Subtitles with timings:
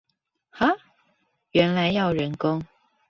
[0.49, 0.71] 哈！
[1.51, 2.65] 原來要人工！